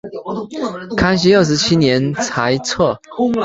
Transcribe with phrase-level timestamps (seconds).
[0.97, 2.99] 康熙二十七年裁撤。